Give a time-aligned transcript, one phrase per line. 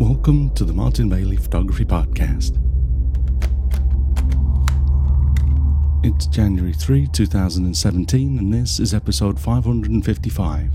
[0.00, 2.56] Welcome to the Martin Bailey Photography Podcast.
[6.04, 10.70] It's January 3, 2017, and this is episode 555.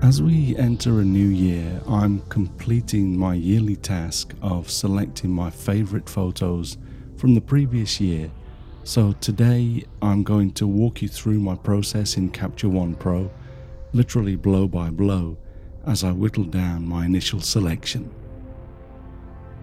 [0.00, 6.08] As we enter a new year, I'm completing my yearly task of selecting my favourite
[6.08, 6.78] photos
[7.16, 8.30] from the previous year.
[8.86, 13.28] So today I'm going to walk you through my process in Capture One Pro,
[13.92, 15.36] literally blow by blow,
[15.84, 18.14] as I whittle down my initial selection.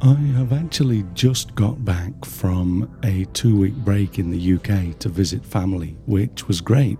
[0.01, 5.07] I have actually just got back from a two week break in the UK to
[5.07, 6.99] visit family, which was great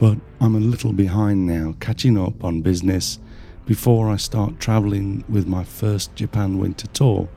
[0.00, 3.20] but I'm a little behind now, catching up on business
[3.66, 7.28] before I start travelling with my first Japan winter tour,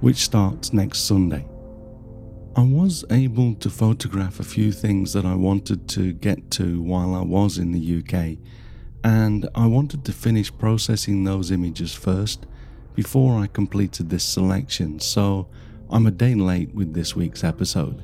[0.00, 1.44] which starts next Sunday.
[2.54, 7.14] I was able to photograph a few things that I wanted to get to while
[7.14, 8.36] I was in the UK,
[9.02, 12.44] and I wanted to finish processing those images first
[12.94, 15.48] before I completed this selection, so
[15.88, 18.02] I'm a day late with this week's episode.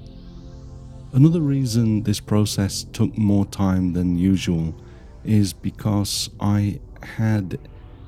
[1.12, 4.74] Another reason this process took more time than usual
[5.24, 7.58] is because I had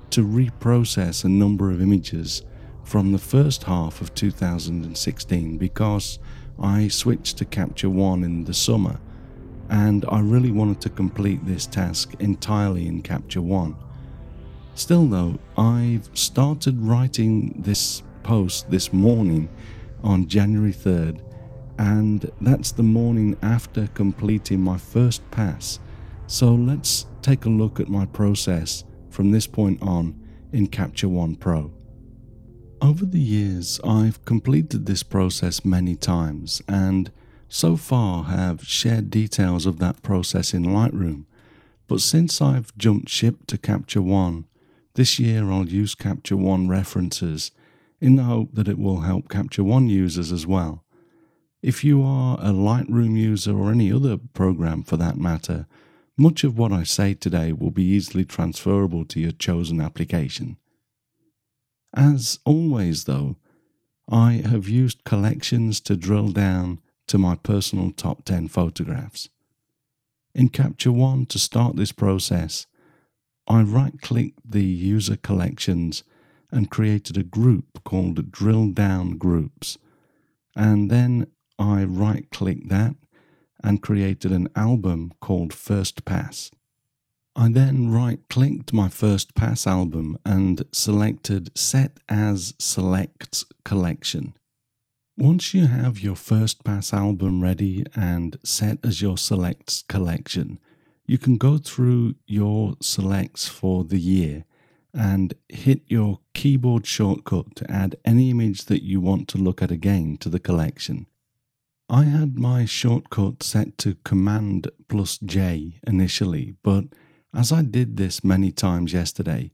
[0.08, 2.44] to reprocess a number of images
[2.82, 6.18] from the first half of 2016 because
[6.60, 9.00] I switched to Capture One in the summer
[9.70, 13.76] and I really wanted to complete this task entirely in Capture One.
[14.74, 19.48] Still, though, I've started writing this post this morning
[20.02, 21.22] on January 3rd
[21.78, 25.80] and that's the morning after completing my first pass.
[26.26, 30.14] So let's take a look at my process from this point on
[30.52, 31.72] in Capture One Pro.
[32.82, 37.12] Over the years, I've completed this process many times and
[37.46, 41.26] so far have shared details of that process in Lightroom.
[41.88, 44.46] But since I've jumped ship to Capture One,
[44.94, 47.50] this year I'll use Capture One references
[48.00, 50.82] in the hope that it will help Capture One users as well.
[51.62, 55.66] If you are a Lightroom user or any other program for that matter,
[56.16, 60.56] much of what I say today will be easily transferable to your chosen application.
[61.94, 63.36] As always, though,
[64.08, 69.28] I have used collections to drill down to my personal top 10 photographs.
[70.34, 72.66] In Capture One, to start this process,
[73.48, 76.04] I right clicked the user collections
[76.52, 79.78] and created a group called Drill Down Groups,
[80.54, 81.26] and then
[81.58, 82.94] I right clicked that
[83.62, 86.50] and created an album called First Pass.
[87.36, 94.34] I then right clicked my First Pass album and selected Set as Selects Collection.
[95.16, 100.58] Once you have your First Pass album ready and set as your Selects collection,
[101.06, 104.44] you can go through your selects for the year
[104.92, 109.70] and hit your keyboard shortcut to add any image that you want to look at
[109.70, 111.06] again to the collection.
[111.88, 116.84] I had my shortcut set to Command plus J initially, but
[117.34, 119.52] as I did this many times yesterday,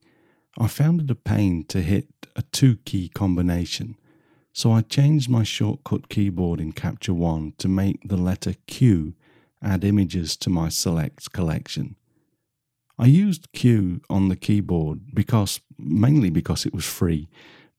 [0.59, 3.97] I found it a pain to hit a two key combination,
[4.53, 9.14] so I changed my shortcut keyboard in Capture One to make the letter Q
[9.62, 11.97] add images to my select collection.
[12.98, 17.28] I used Q on the keyboard because mainly because it was free,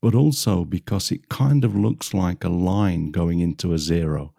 [0.00, 4.34] but also because it kind of looks like a line going into a zero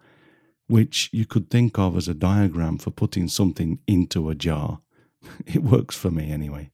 [0.70, 4.80] which you could think of as a diagram for putting something into a jar.
[5.46, 6.70] It works for me anyway.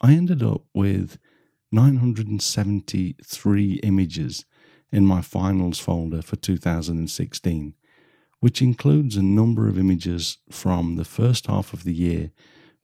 [0.00, 1.18] I ended up with
[1.72, 4.44] 973 images
[4.90, 7.74] in my finals folder for 2016,
[8.40, 12.32] which includes a number of images from the first half of the year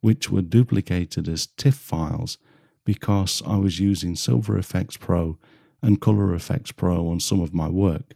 [0.01, 2.37] which were duplicated as TIFF files
[2.85, 5.39] because I was using Silver Efex Pro
[5.81, 8.15] and Color Efex Pro on some of my work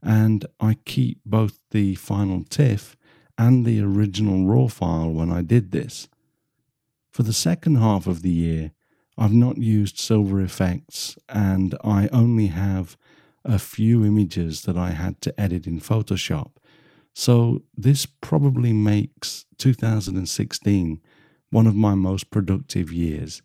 [0.00, 2.95] and I keep both the final TIFF
[3.38, 6.08] and the original RAW file when I did this.
[7.10, 8.72] For the second half of the year,
[9.18, 12.96] I've not used Silver Efex and I only have
[13.44, 16.52] a few images that I had to edit in Photoshop.
[17.14, 21.00] So this probably makes 2016
[21.50, 23.40] one of my most productive years.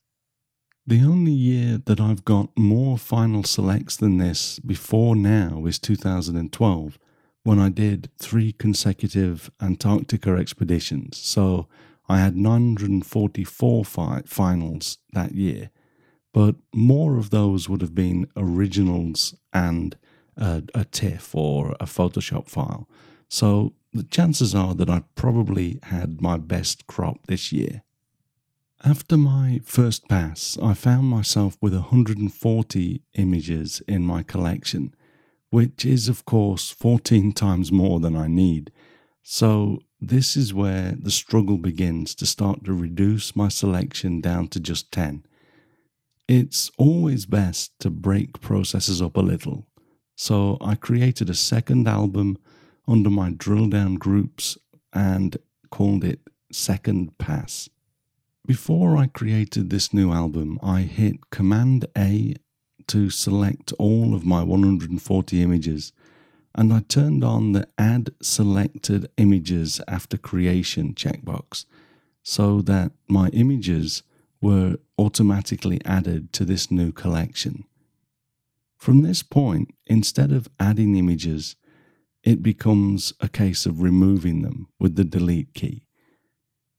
[0.86, 6.98] The only year that I've got more final selects than this before now is 2012,
[7.44, 11.18] when I did three consecutive Antarctica expeditions.
[11.18, 11.68] So
[12.08, 15.70] I had 944 fi- finals that year,
[16.34, 19.98] but more of those would have been originals and
[20.38, 22.88] a, a TIFF or a Photoshop file.
[23.28, 27.84] So the chances are that I probably had my best crop this year.
[28.84, 34.96] After my first pass, I found myself with 140 images in my collection,
[35.52, 38.72] which is, of course, 14 times more than I need.
[39.22, 44.60] So, this is where the struggle begins to start to reduce my selection down to
[44.60, 45.24] just 10.
[46.28, 49.68] It's always best to break processes up a little.
[50.16, 52.38] So, I created a second album
[52.88, 54.58] under my drill down groups
[54.94, 55.38] and
[55.70, 56.22] called it
[56.52, 57.70] Second Pass.
[58.48, 62.36] Before I created this new album, I hit Command A
[62.88, 65.94] to select all of my 140 images
[66.54, 71.66] and I turned on the Add Selected Images After Creation checkbox
[72.24, 74.04] so that my images
[74.42, 77.66] were automatically added to this new collection.
[78.78, 81.56] From this point, instead of adding images,
[82.24, 85.84] it becomes a case of removing them with the delete key.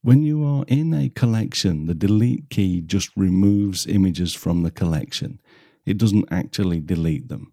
[0.02, 5.40] When you are in a collection, the delete key just removes images from the collection.
[5.84, 7.52] It doesn't actually delete them.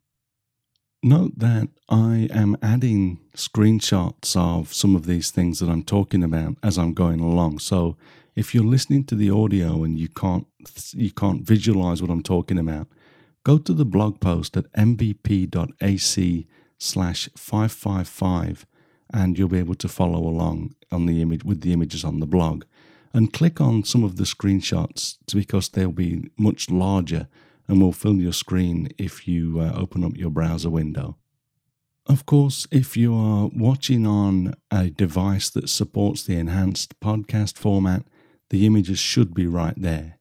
[1.01, 6.57] Note that I am adding screenshots of some of these things that I'm talking about
[6.61, 7.59] as I'm going along.
[7.59, 7.95] So
[8.35, 10.45] if you're listening to the audio and you can't
[10.91, 12.87] you can't visualize what I'm talking about,
[13.45, 16.47] go to the blog post at mbp.ac
[16.77, 18.65] slash 555
[19.13, 22.27] and you'll be able to follow along on the image with the images on the
[22.27, 22.65] blog
[23.13, 27.27] and click on some of the screenshots because they'll be much larger
[27.69, 31.15] and will fill your screen if you uh, open up your browser window.
[32.07, 38.03] Of course, if you are watching on a device that supports the enhanced podcast format,
[38.49, 40.17] the images should be right there.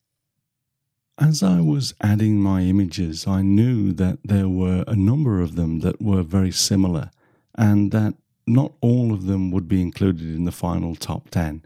[1.19, 5.81] As I was adding my images, I knew that there were a number of them
[5.81, 7.11] that were very similar
[7.57, 8.15] and that
[8.47, 11.65] not all of them would be included in the final top 10,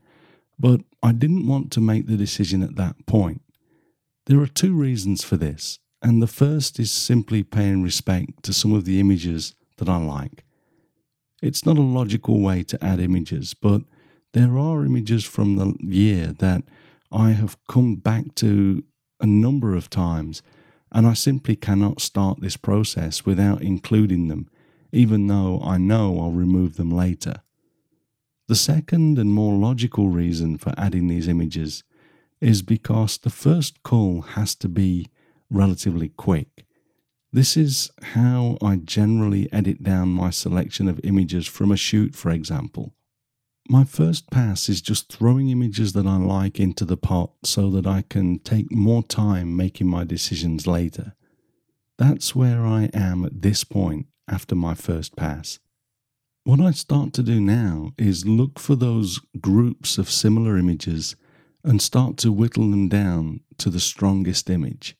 [0.58, 3.43] but I didn't want to make the decision at that point.
[4.27, 8.73] There are two reasons for this, and the first is simply paying respect to some
[8.73, 10.45] of the images that I like.
[11.43, 13.83] It's not a logical way to add images, but
[14.33, 16.63] there are images from the year that
[17.11, 18.85] I have come back to
[19.21, 20.43] a number of times,
[20.93, 24.49] and I simply cannot start this process without including them
[24.93, 27.37] even though I know I'll remove them later.
[28.49, 31.83] The second and more logical reason for adding these images
[32.43, 35.09] is because the first call has to be
[35.49, 36.65] relatively quick.
[37.33, 42.31] This is how I generally edit down my selection of images from a shoot, for
[42.31, 42.94] example.
[43.69, 47.87] My first pass is just throwing images that I like into the pot so that
[47.87, 51.15] I can take more time making my decisions later.
[51.97, 55.61] That's where I am at this point after my first pass.
[56.44, 61.15] What I start to do now is look for those groups of similar images
[61.64, 64.97] and start to whittle them down to the strongest image.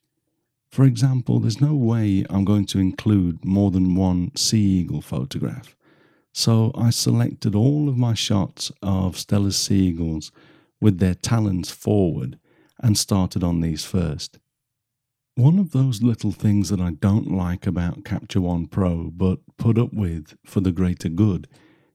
[0.71, 5.77] For example, there's no way I'm going to include more than one sea eagle photograph.
[6.33, 10.33] So I selected all of my shots of Steller's sea eagles
[10.81, 12.39] with their talons forward
[12.83, 14.39] and started on these first.
[15.35, 19.79] One of those little things that I don't like about Capture One Pro, but put
[19.79, 21.49] up with for the greater good,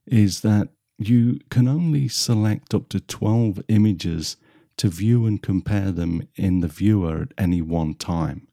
[0.06, 4.38] is that you can only select up to 12 images
[4.78, 8.48] to view and compare them in the viewer at any one time.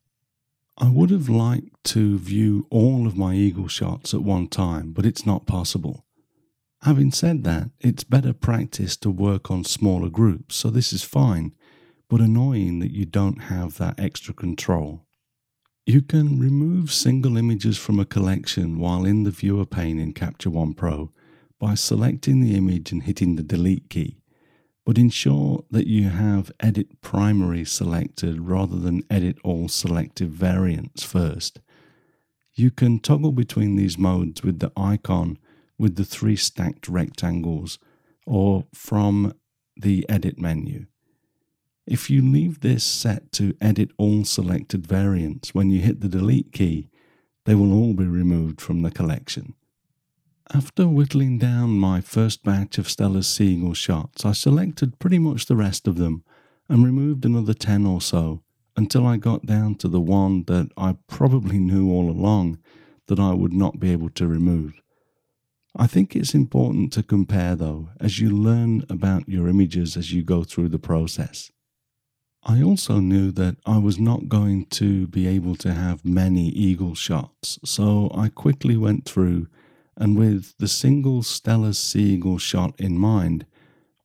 [0.77, 5.07] I would have liked to view all of my eagle shots at one time, but
[5.07, 6.05] it's not possible.
[6.83, 11.55] Having said that, it's better practice to work on smaller groups, so this is fine
[12.09, 15.05] but annoying that you don't have that extra control.
[15.87, 20.51] You can remove single images from a collection while in the viewer pane in Capture
[20.51, 21.13] One Pro
[21.59, 24.19] by selecting the image and hitting the delete key,
[24.85, 31.61] but ensure that you have Edit Primary selected rather than Edit All Selected Variants first.
[32.55, 35.39] You can toggle between these modes with the icon
[35.79, 37.79] with the three stacked rectangles
[38.27, 39.35] or from
[39.77, 40.87] the Edit menu.
[41.87, 46.53] If you leave this set to edit all selected variants when you hit the delete
[46.53, 46.89] key,
[47.45, 49.55] they will all be removed from the collection.
[50.53, 55.47] After whittling down my first batch of Steller's sea eagle shots, I selected pretty much
[55.47, 56.23] the rest of them
[56.69, 58.43] and removed another 10 or so
[58.77, 62.59] until I got down to the one that I probably knew all along
[63.07, 64.83] that I would not be able to remove.
[65.75, 70.23] I think it's important to compare though as you learn about your images as you
[70.23, 71.51] go through the process.
[72.43, 76.95] I also knew that I was not going to be able to have many eagle
[76.95, 79.49] shots, so I quickly went through
[79.97, 83.47] and with the single Steller Sea Eagle shot in mind,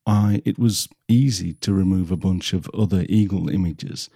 [0.06, 4.10] I, it was easy to remove a bunch of other eagle images,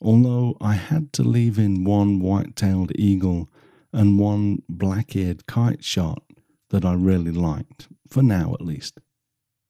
[0.00, 3.48] although I had to leave in one white tailed eagle
[3.92, 6.22] and one black eared kite shot
[6.70, 8.98] that I really liked, for now at least.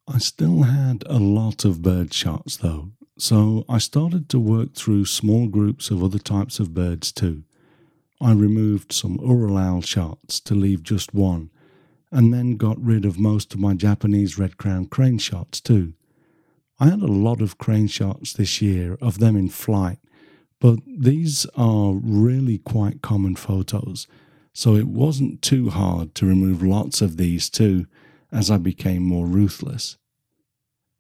[0.07, 5.05] I still had a lot of bird shots though, so I started to work through
[5.05, 7.45] small groups of other types of birds too.
[8.21, 11.51] I removed some Ural shots to leave just one,
[12.11, 15.95] and then got rid of most of my Japanese red crown crane shots too.
[16.81, 19.99] I had a lot of crane shots this year of them in flight,
[20.61, 24.07] but these are really quite common photos,
[24.53, 27.87] so it wasn't too hard to remove lots of these too
[28.33, 29.97] as I became more ruthless.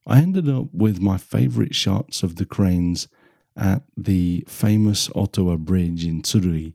[0.07, 3.09] I ended up with my favourite shots of the cranes
[3.57, 6.75] at the famous Otowa Bridge in Tsurui,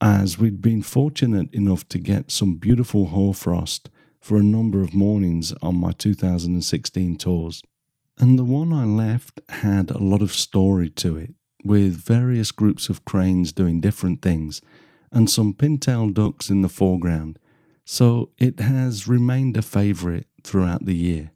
[0.00, 3.88] as we'd been fortunate enough to get some beautiful hoarfrost
[4.20, 7.62] for a number of mornings on my 2016 tours.
[8.18, 11.34] And the one I left had a lot of story to it,
[11.64, 14.60] with various groups of cranes doing different things,
[15.12, 17.38] and some pintail ducks in the foreground,
[17.84, 21.30] so it has remained a favourite throughout the year.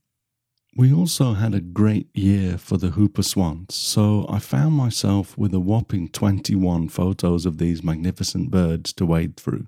[0.81, 5.53] We also had a great year for the Whooper Swans, so I found myself with
[5.53, 9.67] a whopping 21 photos of these magnificent birds to wade through.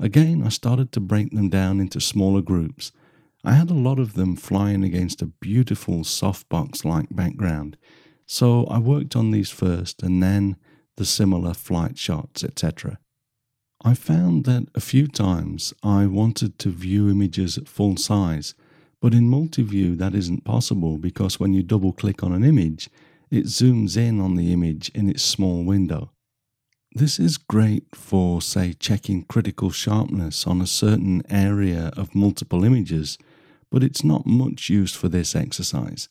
[0.00, 2.92] Again, I started to break them down into smaller groups.
[3.44, 7.76] I had a lot of them flying against a beautiful softbox like background,
[8.24, 10.56] so I worked on these first and then
[10.96, 12.98] the similar flight shots, etc.
[13.84, 18.54] I found that a few times I wanted to view images at full size
[19.00, 22.88] but in multi-view, that isn't possible because when you double click on an image,
[23.30, 26.12] it zooms in on the image in its small window.
[26.92, 33.18] This is great for, say, checking critical sharpness on a certain area of multiple images,
[33.70, 36.08] but it's not much use for this exercise.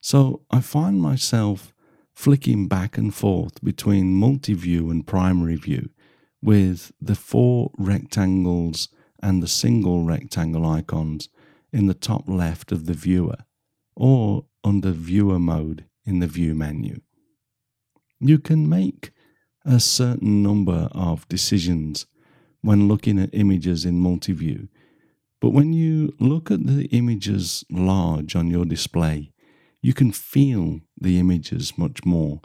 [0.00, 1.74] So I find myself
[2.14, 5.90] flicking back and forth between multi-view and primary view
[6.42, 8.88] with the four rectangles
[9.22, 11.28] and the single rectangle icons
[11.74, 13.36] in the top left of the viewer
[13.96, 17.00] or under viewer mode in the view menu.
[18.20, 19.10] You can make
[19.66, 22.06] a certain number of decisions
[22.62, 24.68] when looking at images in multi-view,
[25.40, 29.32] but when you look at the images large on your display,
[29.82, 32.40] you can feel the images much more,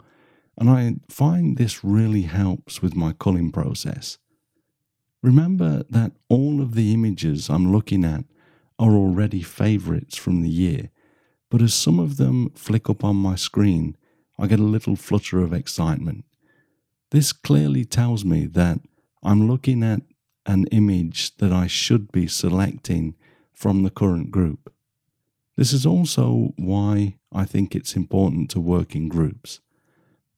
[0.58, 4.18] and I find this really helps with my culling process.
[5.22, 8.24] Remember that all of the images I'm looking at
[8.80, 10.90] are already favourites from the year,
[11.50, 13.94] but as some of them flick up on my screen,
[14.38, 16.24] I get a little flutter of excitement.
[17.10, 18.80] This clearly tells me that
[19.22, 20.00] I'm looking at
[20.46, 23.14] an image that I should be selecting
[23.52, 24.72] from the current group.
[25.56, 29.60] This is also why I think it's important to work in groups.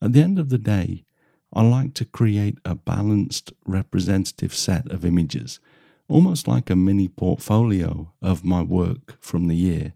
[0.01, 1.05] At the end of the day,
[1.53, 5.61] I like to create a balanced representative set of images
[6.07, 9.93] almost like a mini portfolio of my work from the year.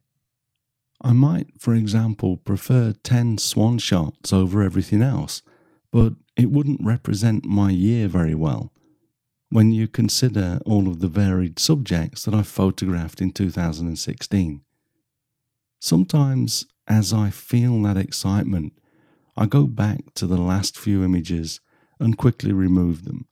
[1.01, 5.41] I might, for example, prefer 10 swan shots over everything else,
[5.91, 8.71] but it wouldn't represent my year very well
[9.49, 14.61] when you consider all of the varied subjects that I photographed in 2016.
[15.79, 18.73] Sometimes, as I feel that excitement,
[19.37, 21.61] I go back to the last few images
[21.99, 23.27] and quickly remove them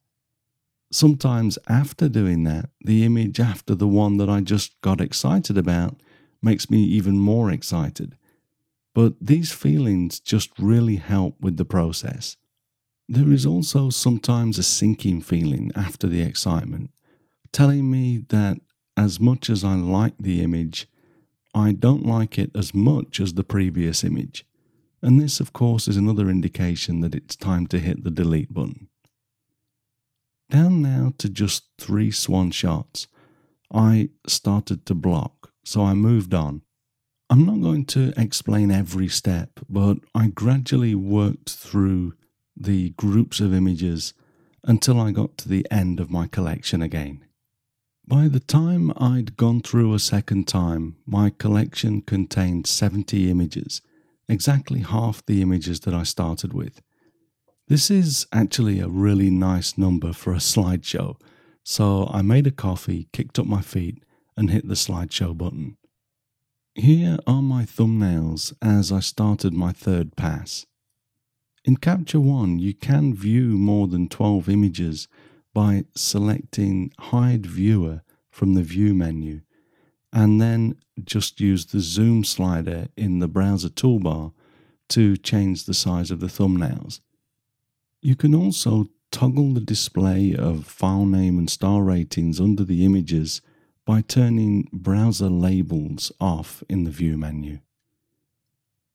[0.96, 6.00] sometimes after doing that, the image after the one that I just got excited about
[6.42, 8.16] makes me even more excited.
[8.94, 12.38] But these feelings just really help with the process.
[13.10, 16.92] There is also sometimes a sinking feeling after the excitement,
[17.52, 18.58] telling me that
[18.96, 20.88] as much as I like the image,
[21.54, 24.46] I don't like it as much as the previous image.
[25.02, 28.88] And this, of course, is another indication that it's time to hit the delete button.
[30.50, 33.08] Down now to just three swan shots.
[33.74, 36.62] I started to block, so I moved on.
[37.30, 42.14] I'm not going to explain every step, but I gradually worked through
[42.56, 44.14] the groups of images
[44.64, 47.26] until I got to the end of my collection again.
[48.08, 53.82] By the time I'd gone through a second time, my collection contained 70 images,
[54.30, 56.82] exactly half the images that I started with.
[57.68, 61.20] This is actually a really nice number for a slideshow,
[61.64, 64.04] so I made a coffee, kicked up my feet,
[64.38, 65.78] and hit the slideshow button.
[66.76, 70.68] Here are my thumbnails as I started my third pass.
[71.64, 75.08] In Capture One, you can view more than 12 images
[75.52, 79.42] by selecting Hide Viewer from the View menu
[80.14, 84.34] and then just use the zoom slider in the browser toolbar
[84.90, 87.00] to change the size of the thumbnails.
[88.06, 93.42] You can also toggle the display of file name and star ratings under the images
[93.84, 97.62] by turning browser labels off in the view menu.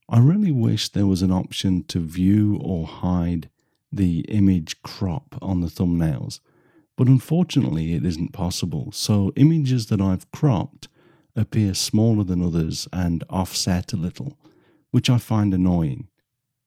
[0.09, 3.51] I really wish there was an option to view or hide
[3.91, 6.39] the image crop on the thumbnails,
[6.97, 8.93] but unfortunately it isn't possible.
[8.93, 10.87] So images that I've cropped
[11.35, 14.39] appear smaller than others and offset a little,
[14.93, 16.07] which I find annoying.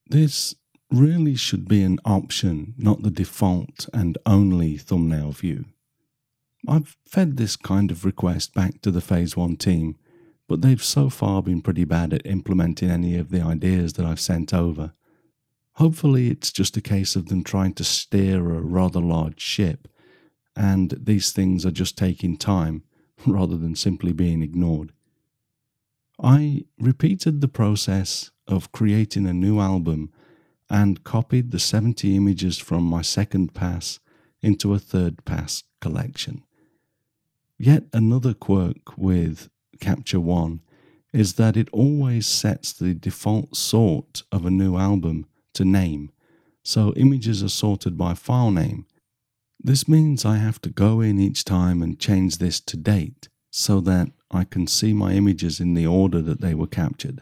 [0.10, 0.56] This
[0.94, 5.66] really should be an option, not the default and only thumbnail view.
[6.68, 9.98] I've fed this kind of request back to the Phase One team,
[10.48, 14.20] but they've so far been pretty bad at implementing any of the ideas that I've
[14.20, 14.94] sent over.
[15.74, 19.88] Hopefully, it's just a case of them trying to steer a rather large ship,
[20.56, 22.84] and these things are just taking time
[23.26, 24.94] rather than simply being ignored.
[26.22, 30.12] I repeated the process of creating a new album
[30.70, 34.00] and copied the 70 images from my second pass
[34.42, 36.44] into a third pass collection.
[37.58, 40.62] Yet another quirk with Capture One
[41.12, 46.12] is that it always sets the default sort of a new album to name,
[46.64, 48.86] so images are sorted by file name
[49.64, 53.80] this means I have to go in each time and change this to date so
[53.82, 57.22] that I can see my images in the order that they were captured.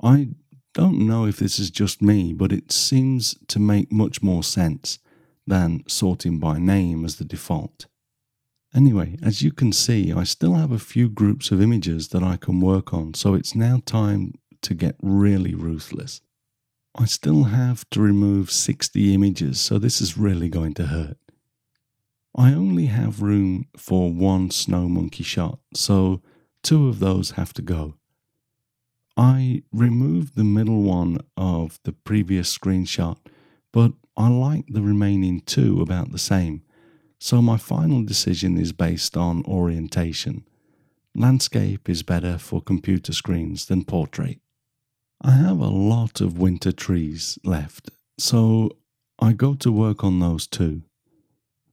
[0.00, 0.28] I
[0.74, 4.98] don't know if this is just me, but it seems to make much more sense
[5.46, 7.86] than sorting by name as the default.
[8.74, 12.36] Anyway, as you can see, I still have a few groups of images that I
[12.36, 16.22] can work on, so it's now time to get really ruthless.
[16.94, 21.18] I still have to remove 60 images, so this is really going to hurt.
[22.34, 26.22] I only have room for one snow monkey shot, so
[26.62, 27.94] two of those have to go.
[29.22, 33.18] I removed the middle one of the previous screenshot,
[33.72, 36.64] but I like the remaining two about the same,
[37.20, 40.44] so my final decision is based on orientation.
[41.14, 44.40] Landscape is better for computer screens than portrait.
[45.20, 48.70] I have a lot of winter trees left, so
[49.20, 50.82] I go to work on those too.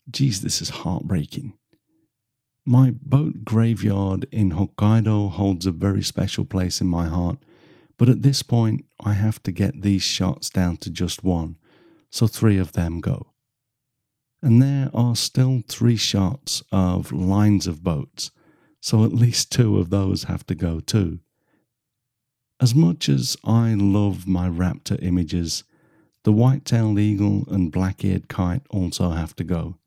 [0.08, 1.54] Geez, this is heartbreaking.
[2.70, 7.40] My boat graveyard in Hokkaido holds a very special place in my heart,
[7.98, 11.56] but at this point I have to get these shots down to just one,
[12.12, 13.34] so three of them go.
[14.44, 18.30] And there are still three shots of lines of boats,
[18.80, 21.22] so at least two of those have to go too.
[22.62, 25.64] As much as I love my raptor images,
[26.24, 29.79] the white tailed eagle and black eared kite also have to go.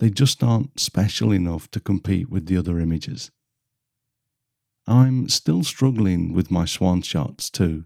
[0.00, 3.30] They just aren't special enough to compete with the other images.
[4.86, 7.84] I'm still struggling with my swan shots too.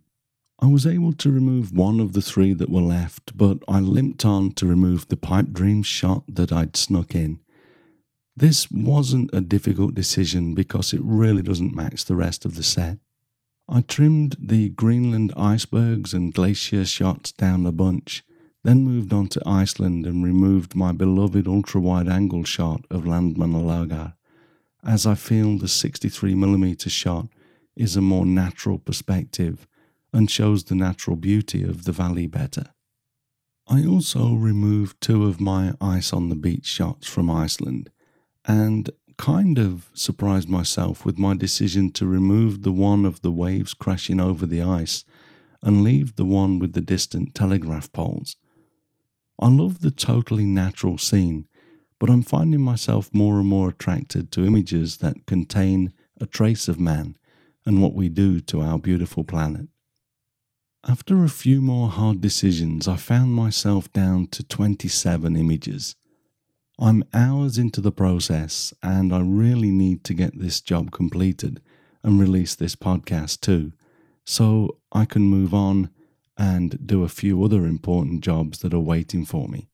[0.60, 4.24] I was able to remove one of the three that were left, but I limped
[4.24, 7.40] on to remove the pipe dream shot that I'd snuck in.
[8.36, 12.98] This wasn't a difficult decision because it really doesn't match the rest of the set.
[13.68, 18.22] I trimmed the Greenland icebergs and glacier shots down a bunch
[18.64, 24.14] then moved on to Iceland and removed my beloved ultra wide angle shot of Landmannalaugar,
[24.82, 27.28] as I feel the 63mm shot
[27.76, 29.68] is a more natural perspective
[30.14, 32.66] and shows the natural beauty of the valley better.
[33.68, 37.90] I also removed two of my ice on the beach shots from Iceland
[38.46, 43.74] and kind of surprised myself with my decision to remove the one of the waves
[43.74, 45.04] crashing over the ice
[45.62, 48.36] and leave the one with the distant telegraph poles
[49.38, 51.48] I love the totally natural scene,
[51.98, 56.78] but I'm finding myself more and more attracted to images that contain a trace of
[56.78, 57.16] man
[57.66, 59.68] and what we do to our beautiful planet.
[60.86, 65.96] After a few more hard decisions, I found myself down to 27 images.
[66.78, 71.62] I'm hours into the process, and I really need to get this job completed
[72.02, 73.72] and release this podcast too,
[74.26, 75.88] so I can move on
[76.36, 79.68] and do a few other important jobs that are waiting for me.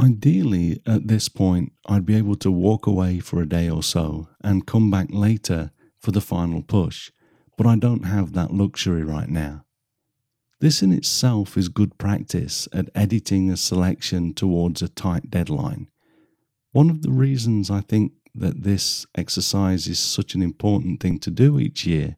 [0.00, 4.28] Ideally, at this point, I'd be able to walk away for a day or so
[4.42, 7.10] and come back later for the final push,
[7.58, 9.64] but I don't have that luxury right now.
[10.60, 15.88] This in itself is good practice at editing a selection towards a tight deadline.
[16.70, 21.30] One of the reasons I think that this exercise is such an important thing to
[21.30, 22.16] do each year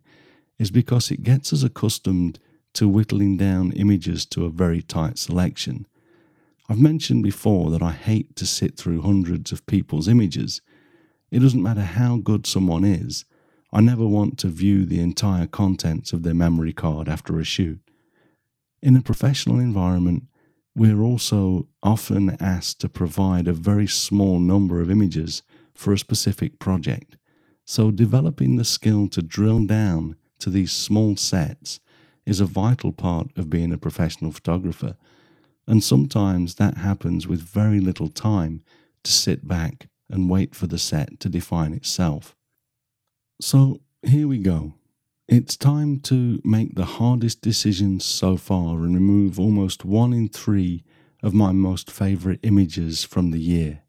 [0.58, 2.38] is because it gets us accustomed
[2.74, 5.86] to whittling down images to a very tight selection.
[6.68, 10.60] I've mentioned before that I hate to sit through hundreds of people's images.
[11.30, 13.24] It doesn't matter how good someone is,
[13.74, 17.80] I never want to view the entire contents of their memory card after a shoot.
[18.80, 20.28] In a professional environment,
[20.76, 25.42] we're also often asked to provide a very small number of images
[25.74, 27.16] for a specific project.
[27.64, 31.80] So, developing the skill to drill down to these small sets
[32.26, 34.96] is a vital part of being a professional photographer.
[35.66, 38.62] And sometimes that happens with very little time
[39.02, 42.36] to sit back and wait for the set to define itself.
[43.40, 44.74] So here we go.
[45.26, 50.84] It's time to make the hardest decisions so far and remove almost one in three
[51.22, 53.83] of my most favourite images from the year.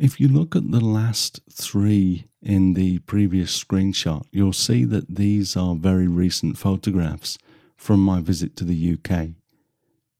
[0.00, 5.58] If you look at the last three in the previous screenshot, you'll see that these
[5.58, 7.36] are very recent photographs
[7.76, 9.32] from my visit to the UK.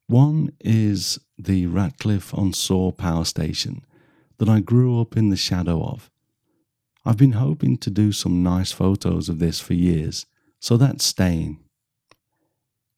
[0.07, 3.83] One is the Ratcliffe on Soar power station
[4.37, 6.11] that I grew up in the shadow of.
[7.07, 10.27] I've been hoping to do some nice photos of this for years,
[10.59, 11.59] so that's staying.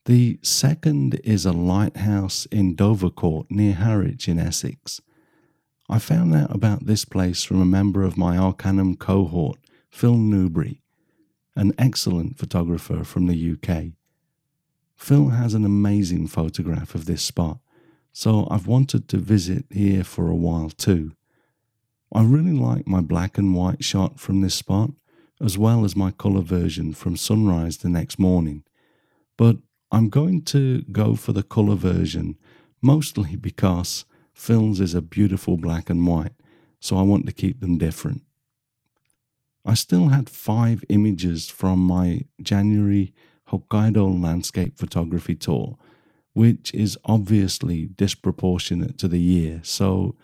[0.06, 5.00] The second is a lighthouse in Dovercourt near Harwich in Essex.
[5.92, 9.58] I found out about this place from a member of my Arcanum cohort,
[9.90, 10.80] Phil Newbury,
[11.54, 13.92] an excellent photographer from the UK.
[14.96, 17.58] Phil has an amazing photograph of this spot,
[18.10, 21.12] so I've wanted to visit here for a while too.
[22.10, 24.92] I really like my black and white shot from this spot,
[25.42, 28.64] as well as my colour version from sunrise the next morning.
[29.36, 29.58] But
[29.90, 32.38] I'm going to go for the colour version
[32.80, 34.06] mostly because
[34.42, 36.32] Phil's is a beautiful black and white,
[36.80, 38.22] so I want to keep them different.
[39.64, 43.14] I still had five images from my January
[43.50, 45.78] Hokkaido landscape photography tour,
[46.32, 50.16] which is obviously disproportionate to the year, so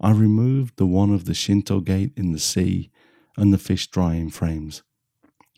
[0.00, 2.92] I removed the one of the Shinto gate in the sea
[3.36, 4.84] and the fish drying frames.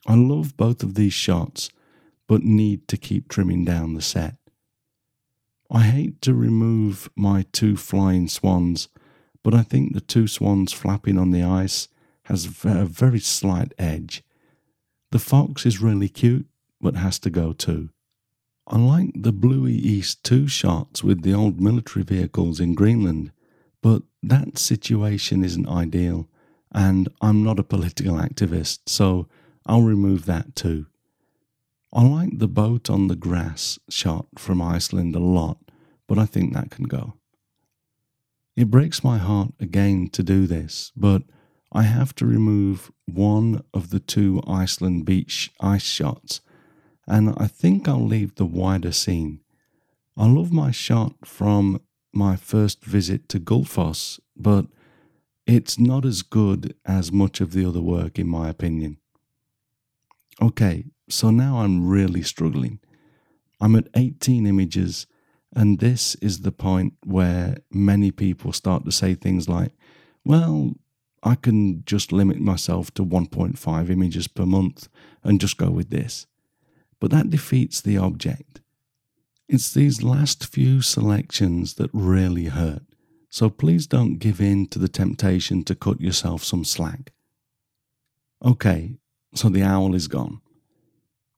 [0.06, 1.68] I love both of these shots,
[2.26, 4.36] but need to keep trimming down the set.
[5.70, 8.88] I hate to remove my two flying swans,
[9.42, 11.88] but I think the two swans flapping on the ice
[12.24, 14.22] has a very slight edge.
[15.12, 16.46] The fox is really cute,
[16.80, 17.90] but has to go too.
[18.66, 23.30] I like the Bluie East 2 shots with the old military vehicles in Greenland,
[23.80, 26.28] but that situation isn't ideal,
[26.72, 29.28] and I'm not a political activist, so
[29.66, 30.86] I'll remove that too.
[31.92, 35.58] I like the boat on the grass shot from Iceland a lot,
[36.06, 37.14] but I think that can go.
[38.56, 41.22] It breaks my heart again to do this, but
[41.72, 46.40] I have to remove one of the two Iceland beach ice shots,
[47.06, 49.40] and I think I'll leave the wider scene.
[50.16, 51.80] I love my shot from
[52.12, 54.66] my first visit to Gullfoss, but
[55.46, 58.96] it's not as good as much of the other work, in my opinion.
[60.40, 62.80] Okay, so now I'm really struggling.
[63.60, 65.06] I'm at 18 images,
[65.54, 69.72] and this is the point where many people start to say things like,
[70.24, 70.74] well,
[71.22, 74.88] I can just limit myself to 1.5 images per month
[75.24, 76.26] and just go with this.
[77.00, 78.60] But that defeats the object.
[79.48, 82.82] It's these last few selections that really hurt,
[83.30, 87.12] so please don't give in to the temptation to cut yourself some slack.
[88.44, 88.96] Okay,
[89.34, 90.40] so the owl is gone,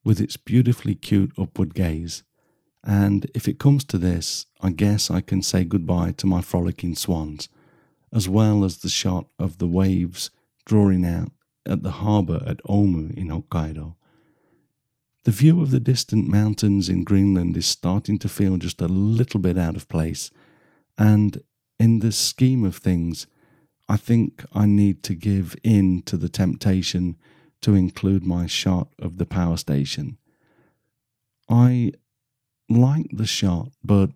[0.09, 2.23] with its beautifully cute upward gaze,
[2.83, 6.94] and if it comes to this, I guess I can say goodbye to my frolicking
[6.94, 7.51] swans,
[8.11, 10.31] as well as the shot of the waves
[10.64, 11.31] drawing out
[11.66, 13.97] at the harbour at Omu in Hokkaido.
[15.25, 19.40] The view of the distant mountains in Greenland is starting to feel just a little
[19.40, 20.31] bit out of place,
[20.97, 21.42] and
[21.79, 23.27] in the scheme of things,
[23.90, 27.18] I think I need to give in to the temptation
[27.62, 30.18] to include my shot of the power station.
[31.49, 31.92] I
[32.68, 34.11] like the shot, but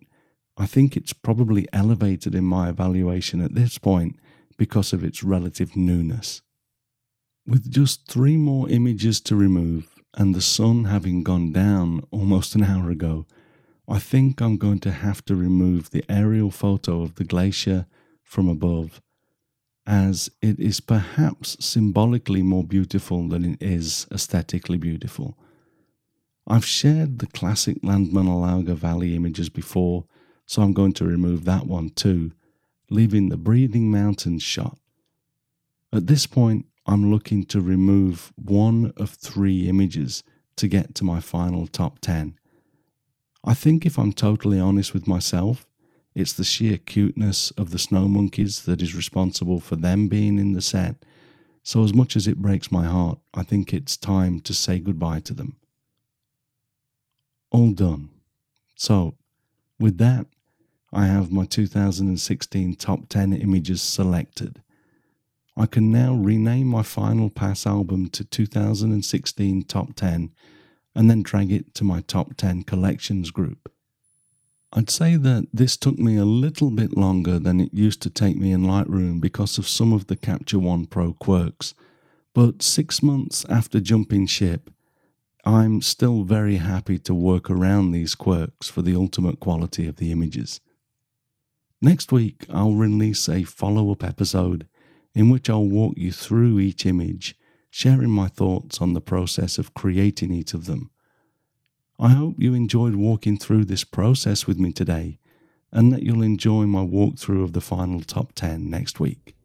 [0.55, 4.17] I think it's probably elevated in my evaluation at this point
[4.57, 6.41] because of its relative newness.
[7.45, 12.63] With just three more images to remove, and the sun having gone down almost an
[12.63, 13.25] hour ago,
[13.87, 17.87] I think I'm going to have to remove the aerial photo of the glacier
[18.23, 19.01] from above,
[19.85, 25.37] as it is perhaps symbolically more beautiful than it is aesthetically beautiful.
[26.47, 30.05] I've shared the classic Landmannalaugar Valley images before,
[30.45, 32.31] so I'm going to remove that one too,
[32.89, 34.77] leaving the breathing mountains shot.
[35.91, 40.23] At this point, I'm looking to remove one of three images
[40.57, 42.37] to get to my final top 10.
[43.43, 45.65] I think if I'm totally honest with myself,
[46.15, 50.53] It's the sheer cuteness of the snow monkeys that is responsible for them being in
[50.53, 50.95] the set.
[51.63, 55.21] So, as much as it breaks my heart, I think it's time to say goodbye
[55.21, 55.55] to them.
[57.51, 58.09] All done.
[58.75, 59.15] So,
[59.79, 60.27] with that,
[60.91, 64.61] I have my 2016 top 10 images selected.
[65.55, 70.31] I can now rename my Final Pass album to 2016 Top 10
[70.95, 73.71] and then drag it to my Top 10 collections group.
[74.75, 78.37] I'd say that this took me a little bit longer than it used to take
[78.37, 81.75] me in Lightroom because of some of the Capture One Pro quirks,
[82.33, 84.71] but six months after jumping ship,
[85.45, 90.11] I'm still very happy to work around these quirks for the ultimate quality of the
[90.11, 90.59] images.
[91.79, 94.67] Next week, I'll release a follow up episode
[95.13, 97.35] in which I'll walk you through each image,
[97.69, 100.89] sharing my thoughts on the process of creating each of them.
[102.03, 105.19] I hope you enjoyed walking through this process with me today
[105.71, 109.37] and that you'll enjoy my walkthrough of the final top 10 next week.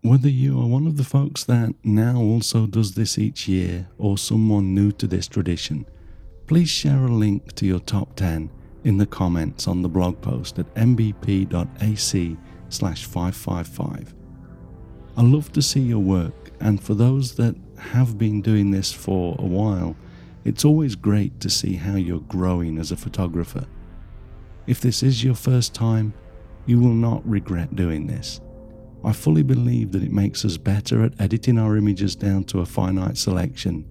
[0.00, 4.16] Whether you are one of the folks that now also does this each year or
[4.16, 5.84] someone new to this tradition,
[6.46, 8.50] please share a link to your top 10
[8.84, 12.36] in the comments on the blog post at mbp.ac
[12.68, 14.14] slash 555.
[15.16, 19.34] I love to see your work, and for those that have been doing this for
[19.40, 19.96] a while,
[20.44, 23.66] it's always great to see how you're growing as a photographer.
[24.66, 26.14] If this is your first time,
[26.66, 28.40] you will not regret doing this.
[29.02, 32.66] I fully believe that it makes us better at editing our images down to a
[32.66, 33.90] finite selection,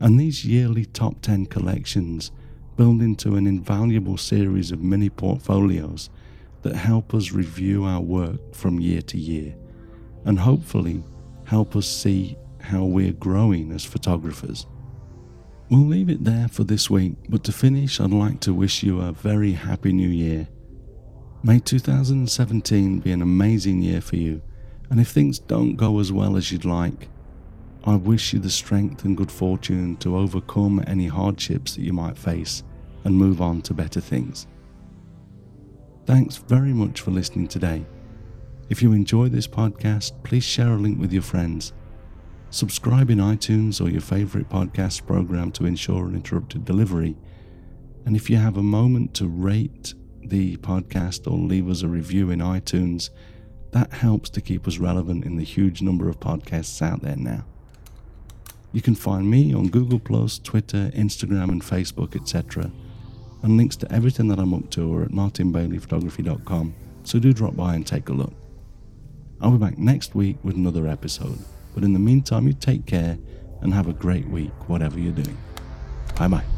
[0.00, 2.30] and these yearly top 10 collections
[2.76, 6.10] build into an invaluable series of mini portfolios
[6.62, 9.54] that help us review our work from year to year
[10.24, 11.02] and hopefully
[11.44, 14.66] help us see how we're growing as photographers.
[15.70, 19.02] We'll leave it there for this week, but to finish, I'd like to wish you
[19.02, 20.48] a very happy new year.
[21.42, 24.40] May 2017 be an amazing year for you,
[24.88, 27.10] and if things don't go as well as you'd like,
[27.84, 32.16] I wish you the strength and good fortune to overcome any hardships that you might
[32.16, 32.62] face
[33.04, 34.46] and move on to better things.
[36.06, 37.84] Thanks very much for listening today.
[38.70, 41.74] If you enjoy this podcast, please share a link with your friends.
[42.50, 47.14] Subscribe in iTunes or your favorite podcast program to ensure an uninterrupted delivery.
[48.06, 52.30] And if you have a moment to rate the podcast or leave us a review
[52.30, 53.10] in iTunes,
[53.72, 57.44] that helps to keep us relevant in the huge number of podcasts out there now.
[58.72, 62.70] You can find me on Google, Twitter, Instagram, and Facebook, etc.
[63.42, 67.74] And links to everything that I'm up to are at martinbaileyphotography.com, so do drop by
[67.74, 68.32] and take a look.
[69.40, 71.38] I'll be back next week with another episode.
[71.78, 73.16] But in the meantime, you take care
[73.60, 75.38] and have a great week, whatever you're doing.
[76.16, 76.57] Bye bye.